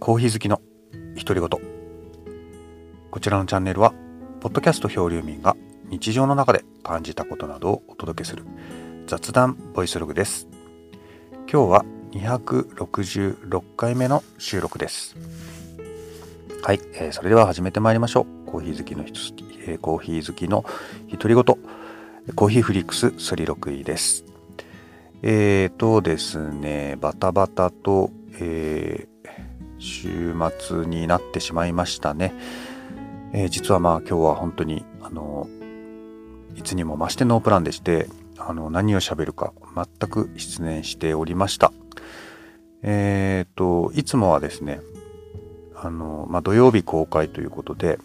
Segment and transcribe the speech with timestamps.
[0.00, 0.62] コーヒー好きの
[1.14, 1.50] 独り言
[3.10, 3.92] こちらのチャンネルは
[4.40, 5.58] ポッドキャスト漂流民が
[5.90, 8.46] 日常の中で感じたことなどをお届けする
[9.06, 10.48] 雑談ボイスログです。
[11.52, 15.16] 今日は266回目の収録です。
[16.62, 18.46] はい、えー、それでは始めてまいりましょう。
[18.46, 19.04] コーヒー好きの、
[19.66, 20.64] えー、コーヒー好きの
[21.10, 21.44] 独り言
[22.34, 24.24] コーヒーフリックススリロクイです。
[25.20, 29.09] えーとですねバタバタと、え、
[29.80, 32.32] 週末になってしまいましたね、
[33.32, 35.48] えー、実はまあ今日は本当にあの
[36.54, 38.08] いつにも増してノープランでして
[38.38, 41.72] あの何を喋るか全く失念しておりました
[42.82, 44.80] えっ、ー、といつもはですね
[45.74, 47.98] あの、まあ、土曜日公開ということで、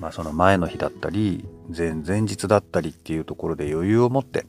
[0.00, 1.44] まあ、その前の日だったり
[1.76, 4.46] 前々日だったりっていうところで余裕を持って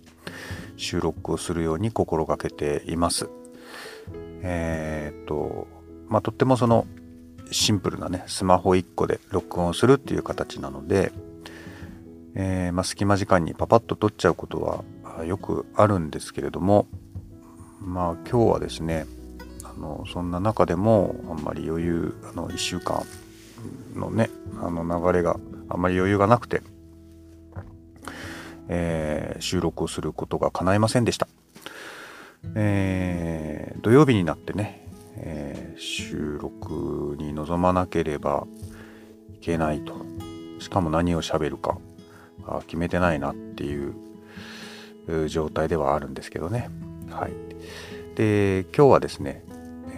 [0.77, 3.29] 収録をするように心がけています。
[4.43, 5.67] えっ、ー、と
[6.09, 6.87] まあとってもその
[7.51, 11.11] シンプルなねスマホ1個で録音するっていう形なので、
[12.35, 16.87] えー、まあ、隙間時間にパパッと撮っちゃうことはよくあるんですけれども
[17.79, 19.05] まあ今日はですね
[19.63, 23.03] あのそんな中でもあんまり余裕あの1週間
[23.95, 24.29] のね
[24.61, 26.61] あの流れがあんまり余裕がなくて、
[28.67, 31.27] えー、収録をすることが叶いませんでした、
[32.55, 34.86] えー、土曜日になってね、
[35.77, 38.47] 収録に臨まなければ
[39.33, 39.95] いけないと。
[40.59, 41.77] しかも何を喋るか
[42.65, 46.69] 決めてないなっていう状態ではあるんですけどね。
[47.09, 47.33] はい。
[48.15, 49.43] で今日はですね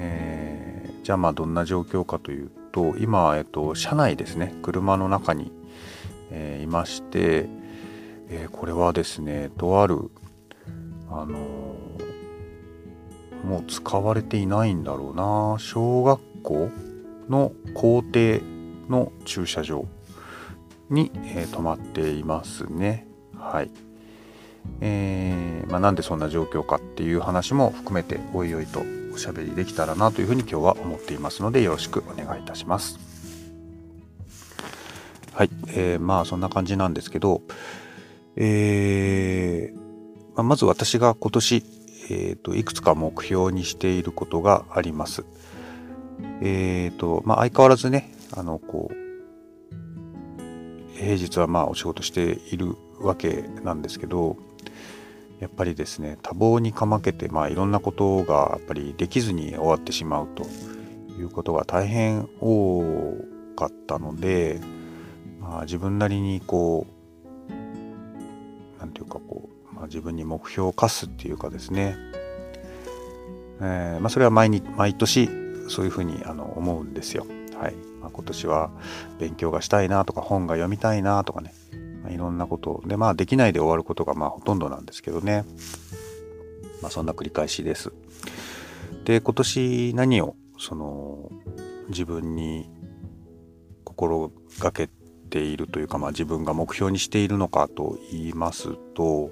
[0.02, 5.52] えー、じゃあまあどんな状況かというと今、えっと、車内ですね車の中に、
[6.32, 7.48] えー、いまして、
[8.30, 10.10] えー、これはですねとある
[11.12, 11.76] あの
[13.44, 16.70] もう使われていないんだろうな小学校
[17.30, 18.40] の校庭
[18.90, 19.86] の駐車場
[20.90, 23.72] に、えー、止まっていますねはい。
[24.82, 28.84] えーまあ、なんでそんな状況かっていう話も含めておいおいと
[29.14, 33.00] おしゃべりできたらなというふうに今日は思っていますのでよろしくお願いいたします。
[35.34, 37.42] はい、えー、まあそんな感じなんですけど、
[38.36, 39.78] えー
[40.36, 41.64] まあ、まず私が今年、
[42.10, 45.24] えーと、いくつか目標にしていることがあります。
[46.42, 48.96] えーとまあ、相変わらずねあのこう
[50.98, 54.36] 平日はまあお仕事しているわけなんですけど
[55.40, 60.44] やっぱりですね多忙にかまけて、まあ、いろんなことがやっぱりできずに終わってしまうと
[61.18, 63.16] いうことが大変多
[63.56, 64.60] かったので、
[65.40, 67.00] まあ、自分なりにこう
[68.80, 69.49] 何て言うかこう、
[69.80, 71.96] まあ、自分に目標を課すっていうかですね、
[73.62, 75.30] えーまあ、それは毎日毎年
[75.70, 77.26] そういうふうにあの思うんですよ。
[77.60, 78.72] はいまあ、今年は
[79.20, 81.54] 勉強がしたいなとか本が読みたいなとかね
[82.04, 85.46] まあ、いろんなことでまあできないで終わることがまあほとんどなんですけどね
[86.82, 87.92] まあそんな繰り返しです。
[89.06, 91.30] で今年何をその
[91.90, 92.70] 自分に
[93.84, 94.90] 心がけ
[95.30, 99.32] ているというか、まあ、自分が目標にしているのかと言いますと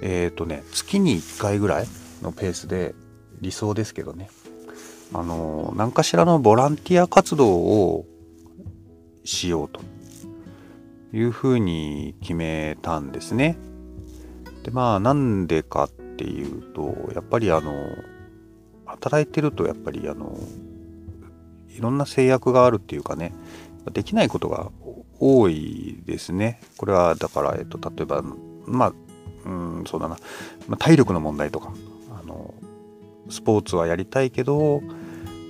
[0.00, 1.86] えっ、ー、とね月に1回ぐらい
[2.22, 2.94] のペースで
[3.40, 4.30] 理想ですけどね
[5.12, 8.06] あの何かしらのボランティア活動を
[9.24, 9.80] しようと
[11.12, 13.56] いうふうに決めたんですね。
[14.64, 17.72] でまあなんでかっていうとやっぱりあの
[18.86, 20.36] 働いてるとやっぱりあの
[21.68, 23.32] いろんな制約があるっていうかね
[23.90, 24.70] できないことが
[25.20, 26.60] 多いですね。
[26.76, 28.22] これはだから、えっと、例えば
[28.66, 28.92] まあ
[29.44, 30.16] うんそうだな、
[30.68, 31.72] まあ、体力の問題とか
[32.10, 32.54] あの
[33.28, 34.82] スポーツはやりたいけど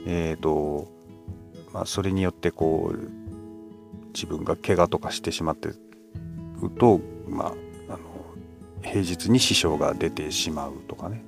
[0.06, 0.88] えっ、と
[1.72, 2.98] まあそれによってこう
[4.12, 5.76] 自分が怪我とかしてしまってる
[6.78, 7.48] と、まあ、
[7.88, 7.98] あの
[8.82, 11.24] 平日に支障が出てしまうとかね、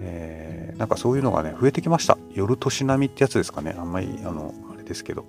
[0.00, 2.18] えー、なんかそういうのがね増えてきました。
[2.34, 3.74] 夜年並みってやつですかね。
[3.78, 4.52] あんまりあの
[4.86, 5.26] ですけど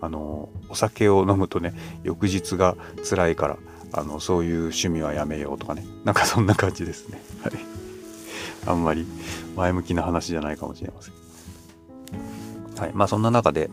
[0.00, 1.72] あのお酒を飲むとね
[2.02, 2.76] 翌日が
[3.08, 3.56] 辛いから
[3.92, 7.22] あのそういう趣味はやめようとかねなんかそんな感じですね。
[7.42, 7.52] はい。
[8.66, 9.06] あんまり
[9.56, 11.14] 前向きな話じゃないかもしれません。
[12.78, 12.92] はい。
[12.92, 13.70] まあそんな中で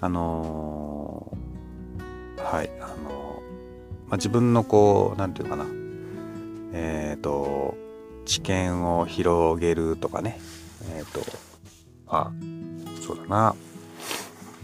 [0.00, 5.66] あのー、はい、あのー、まあ、自分のこう、なんていうかな、
[6.72, 7.76] えっ、ー、と、
[8.26, 10.38] 知見を広げるとかね、
[10.94, 11.20] えっ、と、
[12.06, 12.30] あ、
[13.04, 13.56] そうだな、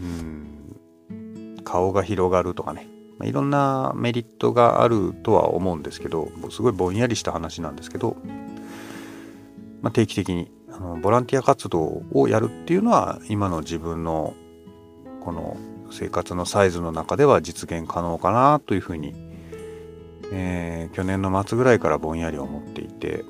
[0.01, 0.05] う
[1.13, 2.87] ん、顔が広がるとかね、
[3.17, 8.17] まあ、いろんなメリットがあるとは思うんですけど、すごいぼんやりした話なんですけど、
[9.81, 14.33] まあ、定期的にあのボランティア活動をやるっていうのは今の自分の
[15.21, 15.57] この
[15.91, 19.13] 生活のサイズの中では実現可能かなというふうに、
[20.31, 23.23] えー、去年の末ぐらいからぼんやり思っていて、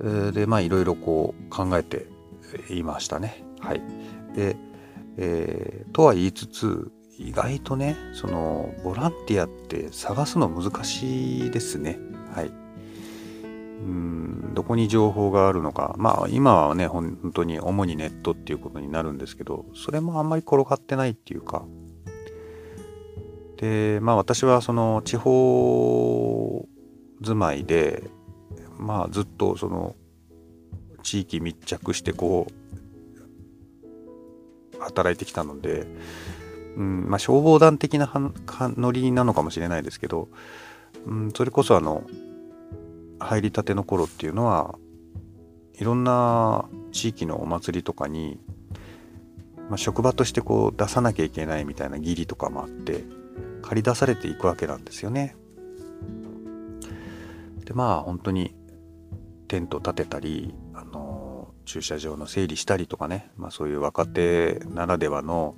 [0.00, 2.06] えー、でまあいろいろこう考えて
[2.70, 3.44] いましたね。
[3.60, 3.82] はい、
[4.34, 4.56] で、
[5.16, 11.98] えー、とは言いつつ意外とねそのボランティアって探すの難しいですね。
[12.34, 12.50] はい、う
[13.86, 21.64] んどこに情報があるのかまあ今はね本当に主にネットっていうことになるんですけどそれもあんまり転がってないっていうか
[23.58, 26.66] でまあ私はその地方
[27.22, 28.04] 住まいで
[28.78, 29.94] まあずっとその
[31.04, 32.48] 地域密着してこ
[34.74, 35.86] う働いてきたので、
[36.76, 38.10] うんまあ、消防団的な
[38.58, 40.28] ノリなのかもしれないですけど、
[41.06, 42.04] うん、それこそあの
[43.20, 44.76] 入りたての頃っていうのは
[45.78, 48.40] いろんな地域のお祭りとかに、
[49.68, 53.04] まあ、職場としてこう出さなきゃいけないみたいな義理とかもあって
[53.62, 55.36] 借り出されていくわけなんですよね。
[57.64, 58.54] でまあ本当に
[59.48, 60.54] テント立てたり、
[61.64, 65.54] 駐車場の整理したりとかね、まあ、そういう若手ならではの、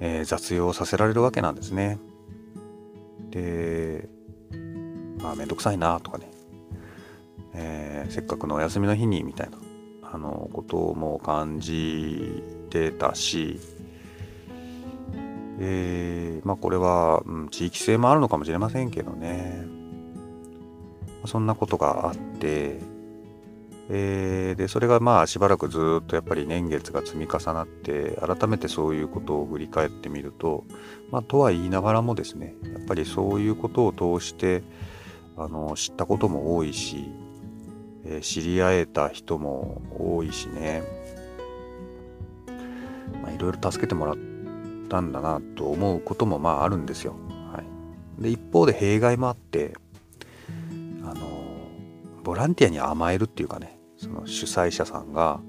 [0.00, 1.98] えー、雑用をさせられるわけなんですね。
[3.30, 4.08] で
[5.20, 6.30] まあ面倒くさいなとかね。
[7.54, 9.58] えー、せっかくのお休みの日にみたいな
[10.02, 13.58] あのことも感じてたし、
[15.58, 19.66] えー、まあこれは、うん、地域性もあるのかもしれませんけどね。
[21.26, 22.78] そんなことがあって、
[23.90, 30.64] えー、でそれがまあしばらくずっとやっぱり年月が積み重なって改めてそういうことを振り返ってみると
[31.10, 34.62] まあとは言いながらもですねやっぱりそういうことを通して
[35.38, 37.10] あの知ったことも多いし
[38.04, 40.82] え知り合えた人も多いしね、
[43.22, 44.16] まあ、いろいろ助けてもらっ
[44.88, 47.14] たんだなと思うこともまああるんですよ。
[47.52, 47.62] は
[48.18, 49.74] い、で一方で弊害もあって
[51.02, 51.20] あの
[52.22, 55.40] ボランティアに甘えるっていうかねその主催者さんが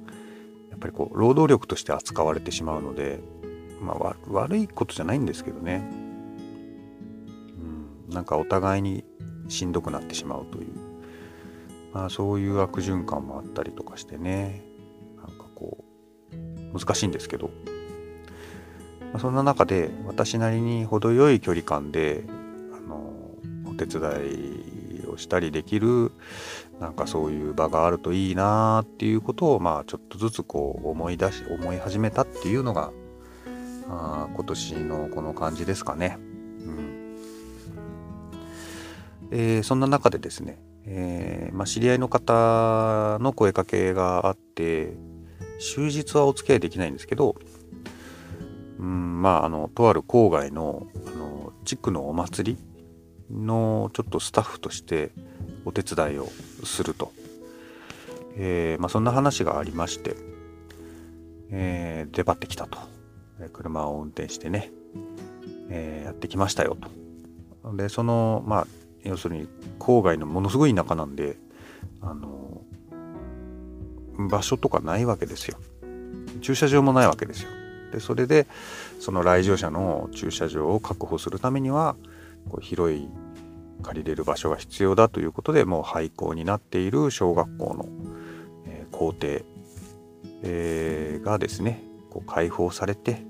[0.69, 3.19] やっぱりこう労働力として扱われてしまうので、
[3.81, 5.88] まあ、悪いことじゃないんですけどね、
[8.10, 9.06] うん、なんかお互いに
[9.48, 10.90] しんどくなってしまうという。
[11.92, 14.63] まあ、そういう悪循環もあったりとかしてね。
[15.18, 15.84] なんかこ
[16.74, 17.50] う難しいんですけど、
[19.12, 22.25] まあ、そんな中で私なりに程よい距離感で
[22.74, 23.12] あの
[23.66, 24.69] お手伝い
[25.19, 26.12] したりできる
[26.80, 32.92] なんかそういう場があるといいなっていうことをまあちょっとずつこう思い出し思い始めたっていうのが
[33.89, 36.18] あ今年のこの感じですかね。
[36.19, 37.16] うん
[39.31, 40.60] えー、そんな中でですね
[40.92, 44.98] えー、まあ、知り合いの方の声かけがあって
[45.60, 47.36] 終日はお付き合いできないんですけど、
[48.80, 52.69] うん、まああのとある郊外のあの地区のお祭り
[53.31, 55.12] のちょっとスタッフとして
[55.66, 56.28] お手伝いを
[56.64, 57.12] すると、
[58.36, 60.16] えー、まあ、そんな話がありまして、
[61.52, 62.78] えー、出張ってきたと。
[63.48, 64.72] 車を運転してね、
[65.70, 66.78] えやってきましたよ
[67.64, 67.76] と。
[67.76, 68.68] でそのまあ
[69.04, 69.48] 要するに
[69.80, 71.38] 郊外のものすごい田舎なんで
[72.02, 72.62] あの
[74.30, 75.57] 場所とかないわけですよ。
[76.42, 77.50] 駐車場もないわけですよ。
[77.92, 78.45] でそれで
[79.00, 81.95] その来場者の駐車場を確保するためには
[82.48, 83.10] こう広い
[83.81, 87.88] 借りれる場所が必要だということでもう廃校になっている小学校の、
[88.66, 89.40] えー、校庭、
[90.44, 93.22] えー、がですねこう開放されて、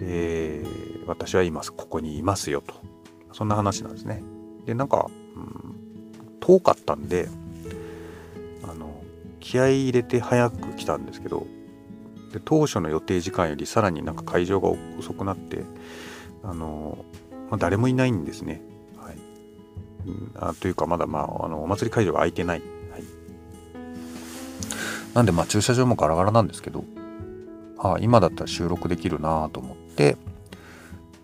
[0.00, 2.74] えー、私は今ここにいますよと
[3.32, 4.22] そんな話なんですね。
[4.64, 5.76] でなんか、うん、
[6.40, 7.28] 遠かったんで
[8.62, 9.02] あの
[9.40, 11.46] 気合い入れて早く来たんですけど
[12.32, 15.64] で当初の予定時間よりさらになんか会場が遅くなって
[16.44, 17.04] あの、
[17.54, 18.60] まあ、誰もいないんですね。
[18.96, 19.16] はい、
[20.34, 22.62] あというかまだ、まあ、あのお祭り会場が空いてない。
[22.90, 23.02] はい、
[25.14, 26.84] なんでまあ駐車場もガラガラなんですけど
[27.78, 30.16] あ今だったら収録できるなと思って、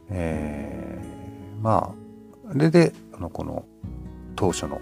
[0.09, 1.93] えー、ま
[2.47, 3.65] あそれでのこの
[4.37, 4.81] 当初の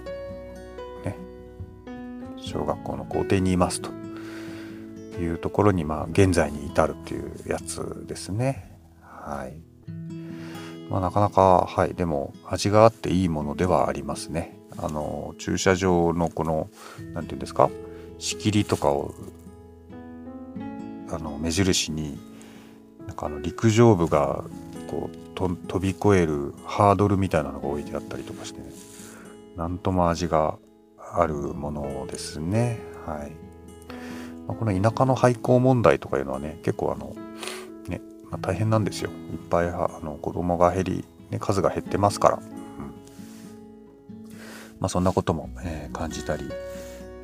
[1.06, 1.16] ね
[2.36, 3.96] 小学校の校庭にいますと。
[5.18, 8.70] いうところにまあ現在に至るっていうやつですね。
[9.00, 9.67] はい
[10.88, 16.68] まあなかなかはいでも味があっていいものではありますねあの駐車場のこの
[17.14, 17.70] 何て言うんですか？
[18.18, 19.14] 仕切りとかを
[21.10, 22.18] あの目印に
[23.06, 24.44] なんかあの陸上部が
[24.90, 28.66] こう飛び越えるハードルみたいなのが置いてあったりとかしてね
[29.56, 30.58] なんとも味が
[31.14, 32.80] あるものですね。
[33.06, 33.32] はい。
[34.46, 37.16] まあ、この田舎の廃校問題とかいうのはね、結構あの、
[38.30, 39.10] まあ、大変なんですよ。
[39.10, 42.36] いっぱいあの子供が減り、ね、数が減ってますから。
[42.36, 42.44] うん、
[44.80, 46.48] まあ、そんなことも、えー、感じたり、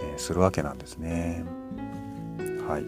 [0.01, 1.45] えー、するわけなんですね。
[2.69, 2.83] はい。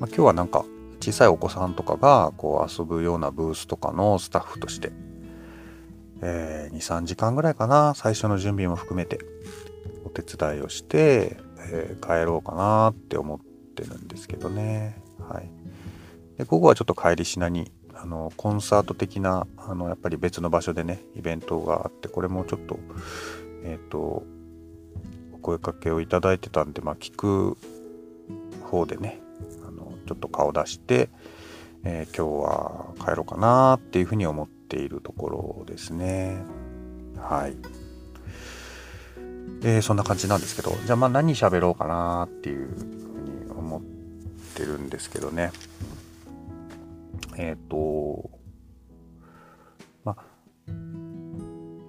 [0.00, 0.64] まあ、今日はなんか
[1.00, 4.92] 小さいお子さんとかがこう遊ぶようなブースとかのスタッフとして、
[6.22, 9.20] えー、23時間ぐらいかな最初の準備も含めて
[10.04, 13.38] お手伝いをして、えー、帰ろうかなって思っ
[13.74, 14.96] てるんですけどね。
[15.28, 15.50] はい、
[16.38, 22.78] で午後はちょっと帰りしなにあのコンサート的なあのやっぱり別の場所でねイベントがあってこれもちょっと
[23.64, 24.24] えっ、ー、と
[25.32, 27.56] お声かけをいただいてたんでまあ聞く
[28.62, 29.20] 方でね
[29.66, 31.08] あのちょっと顔出して、
[31.84, 36.42] えー、今日は帰ろうかなっていうふうに思っているところですね。
[37.16, 37.56] はい。
[39.60, 42.84] でそんな感じなんですけどじゃあまあ何喋ろうかなっていうふう
[43.22, 43.82] に思っ
[44.54, 45.52] てるんですけどね。
[47.36, 48.30] えっ、ー、と
[50.04, 50.16] ま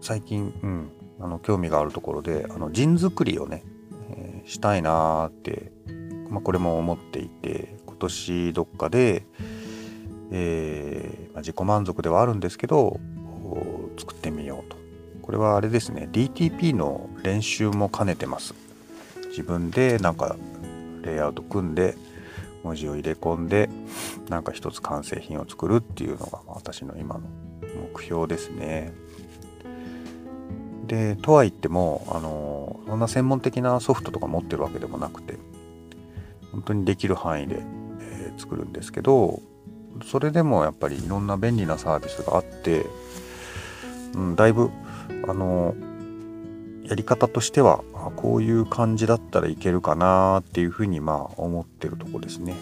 [0.02, 3.64] 最近、うん、あの興味があるところであの陣作りをね、
[4.12, 5.72] えー、したいなーって
[6.30, 9.25] ま、これも思っていて今年どっかで、
[10.32, 13.00] えーま、自己満足ではあるんですけど
[13.98, 14.78] 作ってみようと。
[15.22, 18.54] これはあれですね DTP の練習も兼ねてます。
[19.30, 20.36] 自分でなんか
[21.02, 21.96] レイアウト組んで
[22.65, 23.69] 文字を入れ込んで
[24.29, 27.22] なんか一つ完成品を作るっていうのが私の今の
[27.93, 28.91] 目標ですね。
[30.88, 35.38] でとは言ってもあのそんな専門的なソフトとか持ってるわけでもなくて
[36.51, 37.57] 本当にできる範囲で、
[38.01, 39.41] えー、作るんですけど
[40.03, 42.86] それでもやっぱりいろんな便利なサービスがあって、
[44.13, 44.69] うん、だいぶ
[45.27, 45.74] あの
[46.88, 47.84] やり方としては
[48.15, 52.54] こういう感じだったらいけるかなっていうふうにまあ思ってるとこですね。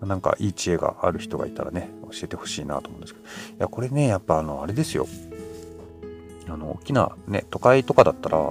[0.00, 5.06] なんかいい知恵がある人がいたらね教えてほしいなと思うんですけどいやこれねやっぱあのあれですよ
[6.48, 8.50] あの大きなね都会とかだったら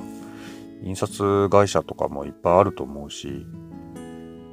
[0.84, 3.48] 印刷会社とかもいっぱいあると思うし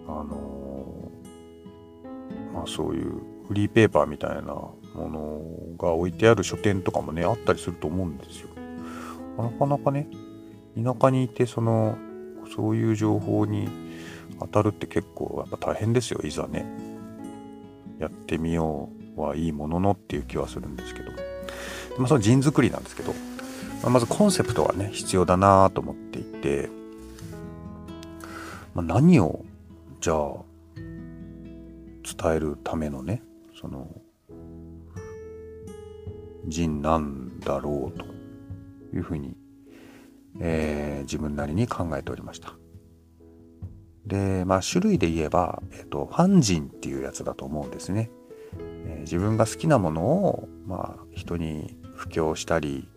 [0.09, 1.11] あの
[2.55, 8.49] まあそういうフリーペーパーみたいなものが置いてある書店とかもねあったりすると思うんですよ。
[9.43, 10.09] なかなかね
[10.83, 11.97] 田舎にいてその
[12.55, 13.69] そういう情報に
[14.41, 16.65] 当たるって結構やっぱ大変ですよいざね。
[17.99, 21.13] やってみようはいいもののっていう気はするんですけど。
[21.99, 23.13] まあその陣作りなんですけど、
[23.83, 26.69] まあ、まずコンセプトはね必要だなと思っていて、
[28.75, 29.45] まあ、何を
[30.01, 30.35] じゃあ
[30.77, 33.23] 伝えるためのね
[33.59, 33.89] その
[36.47, 38.05] 人なんだろうと
[38.95, 39.37] いうふうに、
[40.41, 42.55] えー、自分なりに考えておりました。
[44.07, 48.11] でまあ種類で言えば、えーと、ファン人っていうやつだと思うんですね。
[48.87, 52.89] えー、自分が好きなものを、まあ、人に布教したり、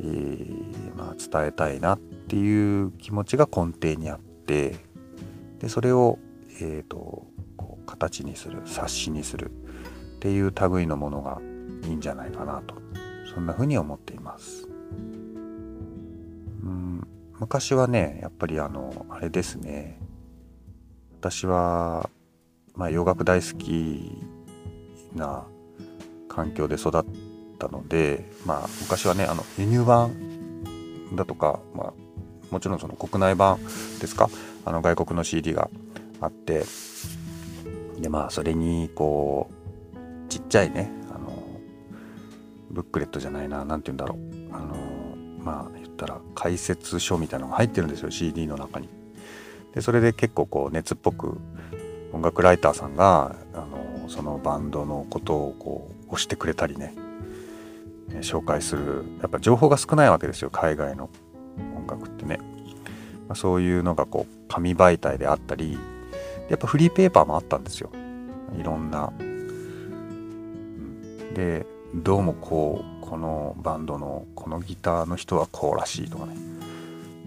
[0.00, 4.76] えー、まあ、伝えたいなっていう気持ちが根底にあって
[5.58, 6.18] でそれを、
[6.60, 7.26] えーと、
[7.56, 11.40] こう形にする冊子にするっていう類のものが
[11.84, 12.74] いいんじゃないかなと
[13.32, 14.65] そんなふうに思っています。
[14.92, 17.06] うん
[17.38, 19.98] 昔はねやっぱりあのあれですね。
[21.20, 22.08] 私は、
[22.74, 24.16] まあ、洋楽大好き
[25.14, 25.44] な
[26.28, 26.92] 環境で育っ
[27.58, 30.14] たので、まあ、昔はねあの輸入版
[31.14, 31.92] だとか、まあ、
[32.50, 33.58] もちろんその国内版
[34.00, 34.28] ですか？
[34.64, 35.68] あの外国の CD が
[36.20, 36.64] あって
[37.98, 39.50] でまあそれにこ
[39.94, 41.42] うちっちゃいねあの
[42.70, 44.35] ブックレットじゃないな何て言うんだろう。
[45.46, 48.88] まあ言ったら解説書みたいなのが入ってるんですよ CD の中に。
[49.72, 51.38] でそれで結構こう熱っぽく
[52.12, 56.94] 音楽ライターさんがあのそのバンドのことをこう押してくれたりね
[58.22, 61.10] 紹介するやっぱ情報が少ないわけですよ海外の
[61.76, 62.40] 音楽ってね。
[63.28, 65.78] まあ、そういうのがこう紙媒体であったり
[66.48, 67.90] やっぱフリーペーパーもあったんですよ
[68.58, 69.12] いろんな。
[71.34, 76.36] でどうもこうこのバンドのこのギターの人はこうらしいとかね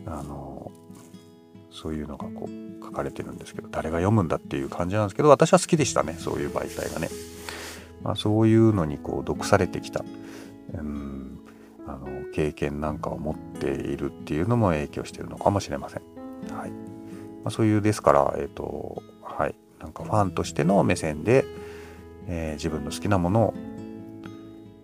[0.05, 0.71] あの
[1.71, 7.09] そういうのがこう書かれてるんですけど誰が読むんだっていう感じなんですけど私は好きでしたねそういう媒体がね。
[8.01, 10.03] まあ、そういうのにこう読されてきた、
[10.73, 11.39] うん、
[11.85, 16.01] あの経験なんかを持っているっていうのも影響してるのかもしれません。
[16.55, 16.75] はいま
[17.45, 21.45] あ、そういうですから、えっ、ー、とはい、なんかファンとしての目線で、
[22.27, 23.53] えー、自分の好きなものを、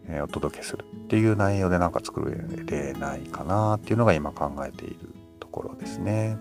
[0.08, 2.24] え、お届けするっていう内容でなんか作
[2.68, 4.98] れないかなっていうのが今考えている
[5.40, 6.38] ところですね。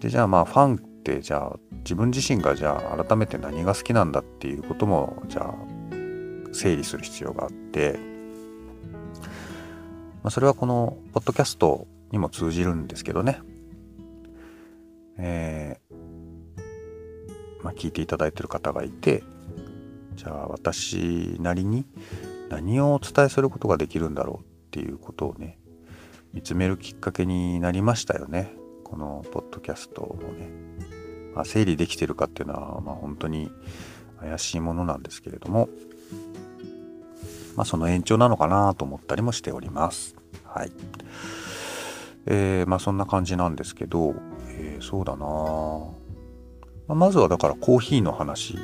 [0.00, 5.54] でじゃあまあファンってじゃあ自分自身がじゃあ改めて何が好きなんだっていうこともじゃあ
[6.52, 7.98] 整理する必要があって、
[10.22, 13.40] まあ、それはこのポッドキャストにも通じるんですけどね。
[15.20, 19.24] えー、まあ、聞いていただいてる方がいて
[20.14, 21.84] じゃあ私なりに
[22.48, 25.58] 何をお伝えすることができるんだろうっていうことをね
[26.32, 28.52] 見つめるきっかけになりましたよね。
[28.84, 30.48] このポッドキャストもね、
[31.34, 33.50] まあ、整理できてるかっていうのは、まあ、本当に
[34.20, 35.68] 怪しいものなんですけれども。
[37.58, 40.14] まあその延長なのかなと思ったりもしております。
[40.44, 40.70] はい。
[42.26, 44.14] えー、まあそんな感じなんですけど、
[44.46, 45.26] えー、そうだな、
[46.86, 48.56] まあ、まずはだからコーヒーの話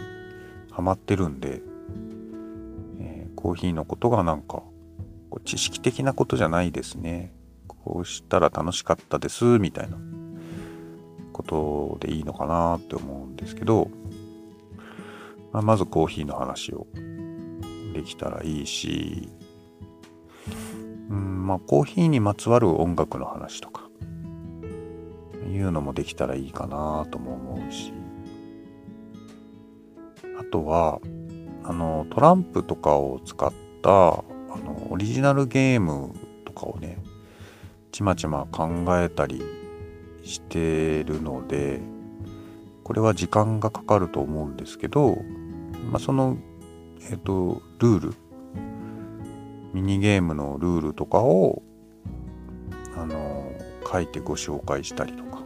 [0.71, 1.61] ハマってるんで、
[3.44, 4.62] コーヒーのことがなんか
[5.44, 7.30] 知識的なことじゃないですね。
[7.68, 9.98] こうしたら楽しかったですみたいな
[11.30, 13.90] ことでいいのかなって思うんですけど、
[15.52, 16.86] まあ、まずコーヒーの話を
[17.92, 19.28] できたらいいし
[21.10, 23.90] うんまあコーヒーにまつわる音楽の話とか
[25.52, 27.92] いうのもできたらいいかなとも思うし
[30.40, 30.98] あとは
[31.64, 33.52] あのトランプとかを使っ
[33.83, 34.23] たあ
[34.59, 36.99] のオリジナルゲームとかをね
[37.90, 39.42] ちまちま考えたり
[40.25, 41.80] してるので
[42.83, 45.16] これは時間がかかると思うんですけど、
[45.90, 46.37] まあ、その、
[47.11, 48.14] えっ、とルール
[49.73, 51.62] ミニゲームのルールとかを
[52.97, 53.52] あの
[53.90, 55.40] 書いてご紹介したりとか、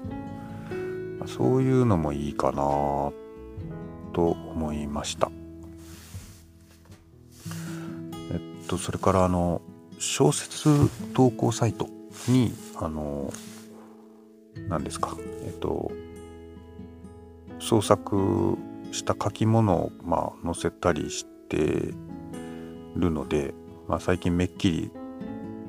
[1.18, 2.62] まあ、そういうのもいいかな
[4.12, 5.30] と思いました。
[8.68, 9.60] と、それからあの、
[9.98, 11.88] 小説投稿サイト
[12.28, 13.32] に、あの、
[14.68, 15.90] 何ですか、えっと、
[17.58, 18.56] 創作
[18.92, 21.92] した書き物を、まあ、載せたりして
[22.94, 23.54] るので、
[23.88, 24.90] まあ、最近めっきり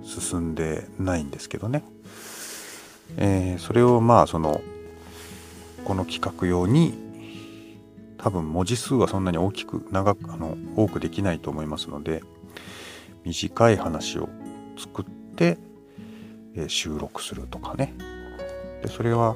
[0.04, 1.84] 進んでないんですけどね、
[3.18, 4.62] え、それをまあその
[5.84, 6.94] この企画用に
[8.18, 12.22] 多分文字数はそんなに大きく長くあの多くできないと思いますので
[13.24, 14.30] 短い話を
[14.78, 15.06] 作っ
[15.36, 15.58] て、
[16.56, 17.94] えー、収録するとかね
[18.82, 19.36] でそれは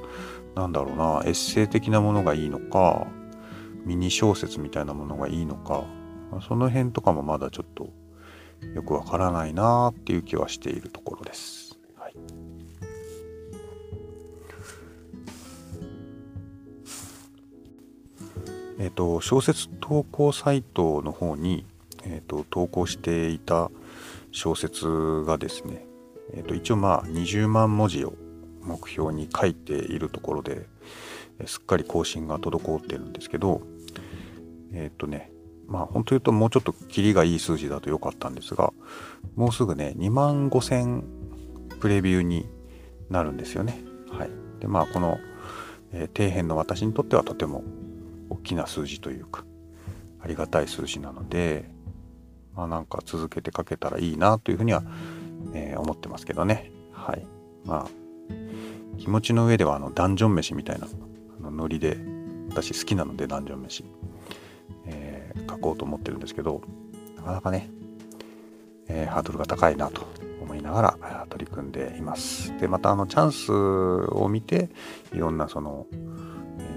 [0.56, 3.08] 何だろうなエッセイ的なものがいいのか
[3.86, 5.84] ミニ小説みたいなものがいいのか
[6.48, 7.90] その辺とかもまだちょっと
[8.74, 11.78] よくわからないなっていう気はしているところです。
[18.80, 21.66] えっ、ー、と小説投稿サイトの方に、
[22.06, 23.72] えーと、投稿していた
[24.32, 25.86] 小説がですね、
[26.34, 28.14] えーと、一応まあ20万文字を
[28.62, 30.66] 目標に書いているところで
[31.46, 33.62] すっかり更新が滞ってるんですけど
[34.74, 35.32] えっ、ー、とね
[35.68, 38.74] まあ本当言うともうちょっとキリがいい数字だと良かったんですが
[39.36, 41.04] もうすぐね2万5000
[41.80, 42.50] プレビューに
[43.10, 43.84] なるんですよね。
[44.10, 44.30] はい。
[44.60, 45.18] でまあこの、
[45.92, 47.64] えー、底辺の私にとってはとても
[48.30, 49.44] 大きな数字というか
[50.22, 51.70] ありがたい数字なので
[52.56, 54.84] まあなんか続けて書けたらいいなというふうには、
[55.54, 56.72] えー、思ってますけどね。
[56.92, 57.26] はい。
[57.66, 58.04] まあ
[58.98, 60.88] 気持ちの上ではあのダンジョン飯みたいな
[61.40, 61.98] あのノリで
[62.50, 63.84] 私好きなのでダンジョン飯、
[64.86, 66.62] えー、書こうと思ってるんですけど
[67.18, 67.70] なかなかね、
[68.88, 70.06] えー、ハードルが高いなと
[70.42, 72.58] 思いながら取り組んでいます。
[72.60, 74.70] でまたあのチャンスを見て
[75.14, 75.88] いろんなその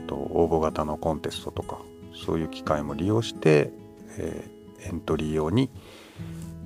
[0.06, 1.80] と、応募型のコンテストとか
[2.14, 3.70] そういう機会も利用して、
[4.18, 4.55] えー、
[4.86, 5.70] エントリー用に、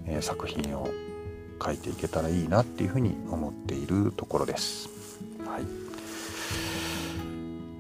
[0.06, 0.88] え、作品を
[1.62, 4.88] 書いていけたらいいなっていうふうに思っているところです。
[5.46, 5.62] はい、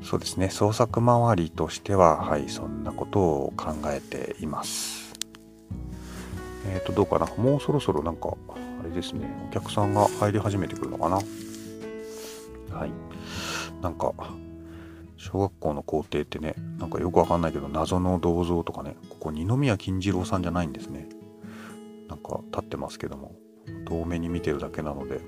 [0.04, 0.50] そうですね。
[0.50, 5.14] 創作周りとしては、はい、そんなことを考えています。
[6.66, 7.26] えっ、ー、とどうかな？
[7.36, 8.36] もうそろそろなんか
[8.80, 9.26] あれですね。
[9.48, 11.16] お客さんが入り始めてくるのかな？
[11.16, 12.90] はい。
[13.80, 14.12] なんか
[15.20, 21.08] 小学校の校庭ってねなんかよくわかんないけど謎の銅像とかねここ二宮金次郎さんじゃないんですね。
[22.08, 23.36] なんか立ってますけども
[23.86, 25.20] 遠目に見てるだけなので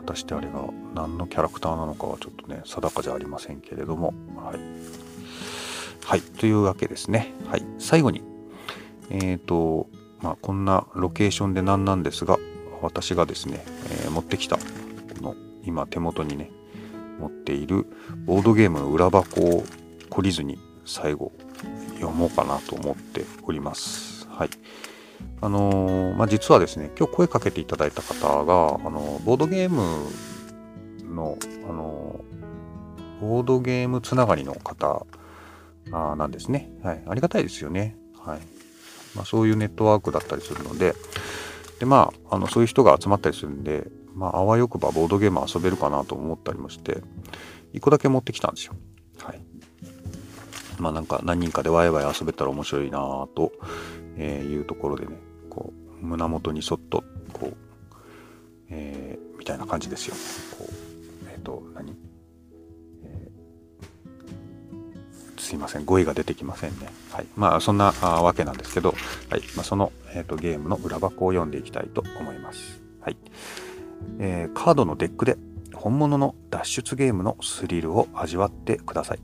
[0.00, 0.62] 果たしてあれが
[0.94, 4.58] 何のキャラクターなのかはちょっとね定かじゃありませんけれどもはい、
[6.04, 7.32] はい、というわけですね。
[7.48, 8.22] はい最後に
[9.10, 9.88] えっ、ー、と
[10.20, 12.38] まあこんなロケーションで何なんですが
[12.82, 13.64] 私がですね、
[14.04, 14.62] えー、持ってきたこ
[15.22, 16.50] の今手元にね
[17.18, 17.86] 持っている
[18.24, 19.64] ボードゲームの裏箱を
[20.10, 21.32] 懲りずに最後
[21.94, 24.28] 読もうかなと思っております。
[24.28, 24.50] はい。
[25.40, 29.82] あのー、まあ、実はですね、今日声かけていただいた方が、あのボードゲーム
[31.12, 31.36] の、
[31.68, 32.24] あの
[33.20, 35.06] ボードゲームつながりの方
[35.92, 36.70] あなんですね。
[36.82, 37.02] はい。
[37.06, 37.96] ありがたいですよね。
[38.18, 38.40] はい。
[39.14, 40.94] まあ、そういうネットワークだったりするので、
[41.80, 47.02] で、まあ、あの、そういう人が集まったりするんで、まあ、あわよくばボードゲーム遊べるかなと思ったりもして、
[47.72, 48.74] 1個だけ持ってきたんですよ。
[49.22, 49.40] はい。
[50.78, 53.52] まあ、なんか何人かでワイワイ遊べたら面白いなぁと、
[54.16, 55.16] えいうところでね、
[55.48, 57.56] こう、胸元にそっと、こう、
[58.70, 60.16] えー、みたいな感じですよ。
[60.58, 61.96] こう、えっ、ー、と、何？
[65.38, 66.88] すいません、語彙が出てきませんね。
[67.12, 67.26] はい。
[67.36, 68.94] まあ、そんなわけなんですけど、
[69.30, 69.42] はい。
[69.54, 72.82] まあ、その、えーと、ゲームの裏箱を読んでいきたいと思います。
[73.00, 73.16] はい。
[74.18, 75.36] えー、カードのデックで
[75.74, 79.20] 本物の脱出ゲームのスリルを味わってください。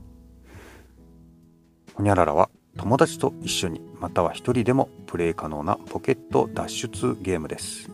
[1.93, 7.89] ほにゃららは友達と一緒にまたは一人でもプレイ可能なポケット脱出ゲームです。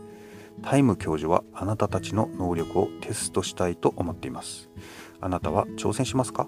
[0.63, 4.69] タイム教授はあなたたちの能力をテストしたいと思っています。
[5.19, 6.47] あなたは挑戦しますか？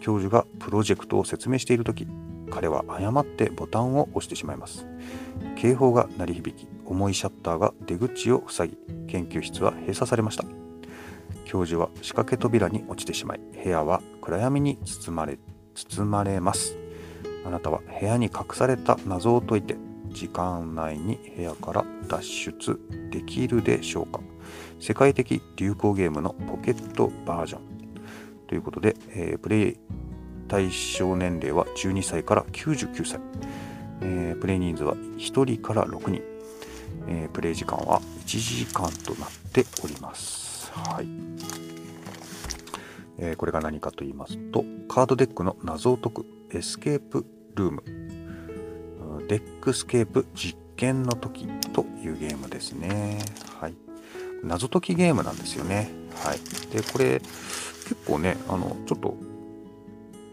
[0.00, 2.08] 教授がプロジェクトを説明している時
[2.50, 4.86] 彼は誤ってボタンを押してしまいます
[5.56, 10.44] 警報が鳴り響き重いシャッターが出口を塞ぎ研究室は閉鎖されました。
[11.44, 15.38] 教授は仕掛け扉に落ちてしまい部屋は暗闇に包まれ
[15.74, 16.76] 包まれます。
[17.46, 19.76] あなたは部屋に隠された謎を解いて
[20.08, 24.20] 時間内に部屋から脱出できるでしょうか。
[24.80, 27.62] 世界的流行ゲームのポケットバージョン。
[28.48, 29.76] ということで、えー、プレイ
[30.48, 33.20] 対象年齢は12歳から99歳、
[34.00, 35.18] えー、プレイ人数は1
[35.54, 36.22] 人から6人、
[37.08, 40.70] えー、プレイ時間は1時間となっております。
[40.72, 41.08] はい
[43.18, 47.82] えー、これが何かと言いますと、カードデックの謎を解くエスケープルーム、
[49.28, 53.18] Deckscape 実験の時というゲームですね。
[53.60, 53.74] はい。
[54.42, 55.90] 謎解きゲームなんですよね。
[56.16, 56.38] はい。
[56.72, 59.14] で、これ、結構ね、あの、ちょっと、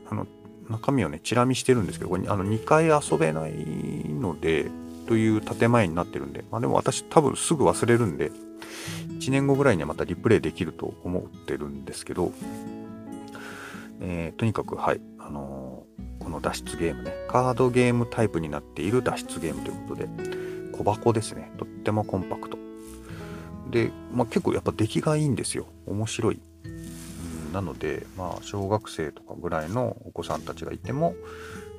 [0.10, 0.26] あの、
[0.70, 3.52] 中身をね、チラ見してるんですけど、これ、あの、2回遊べない
[4.10, 4.72] ので、
[5.08, 8.32] という建前になってるんで、まあでも私多分すぐ忘れるんで、
[9.20, 12.32] 1年後ぐらいにはまたリプレイできると思ってるんですけど、
[14.02, 20.08] えー、とにかく、はい、あのー、この脱出ゲームね、カードゲームタイプになっている脱出ゲームということで、
[20.78, 22.58] 小箱ですね、とってもコンパクト。
[23.72, 25.68] で、まあ、結構やっぱ出来がいいんですよ。
[25.86, 26.40] 面白い。
[27.54, 31.16] なので、まあ、小学生とかぐらいのお子さんたちがいても、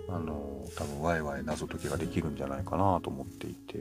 [0.09, 3.79] あの、多分ワイワイ謎解きができるんじゃないかなと思っていて、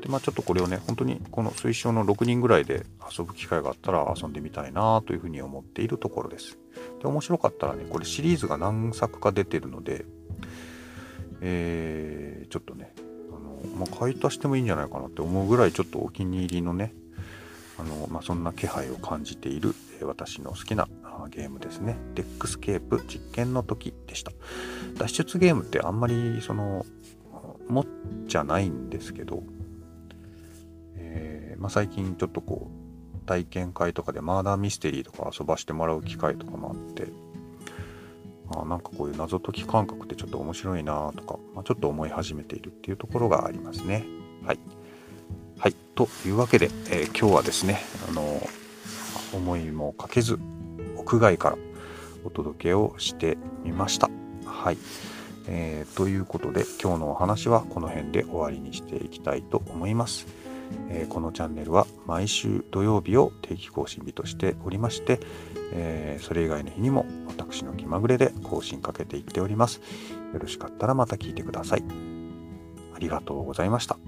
[0.00, 2.84] で、まあ、ちょっとこれをね、本当にこの推奨の6人ぐらいで
[3.16, 6.58] 遊ぶ機会があったら遊んでみたいなというふうに思っているところです。
[7.00, 10.04] で、面白かったらね、これシリーズが何作か出てるので、
[11.40, 12.94] えー、ちょっとね、
[13.30, 16.94] あの、まあ、買い足してもいいんじゃないかなって思うぐらいちょっとお気に入りのね、
[17.78, 20.88] あの、まあ、そんな気配を感じている私の好きな
[21.22, 21.96] なゲームですね。
[22.14, 24.32] Deckscape 実験の時でした。
[24.98, 26.84] 脱出ゲームってあんまりその、
[27.68, 27.86] 持っ
[28.28, 29.42] ちゃないんですけど、
[30.96, 37.06] えー、まあ、最近ちょっとこう、体験会とかでマーダーミステリーとか遊ばしてもらう機会とかもあって、
[38.54, 44.04] あなんかこういう謎解き感覚ってちょっと面白いなとか、まあ、ちょっと思い始めているっていうところがありますね。
[44.44, 44.58] はい。
[45.58, 45.74] はい。
[45.94, 48.42] というわけで、えー、今日はですね、あの
[49.32, 50.38] 思いもかけず、
[51.12, 51.58] 屋外から
[52.24, 54.08] お届けをしてみました。
[54.46, 54.78] はい。
[55.46, 60.26] えー、ということで、今日のお話はこの辺で終わりにしていきたいと思います。
[60.88, 65.20] えー、このチャンネルは毎週土曜日を定期更新日としておりまして、
[65.74, 69.82] えー、それ以外の日にも私の気まぐれで更新かけていっております。
[70.32, 71.84] よろしかったらまた聞いてください。
[72.94, 73.98] ありがとうございました。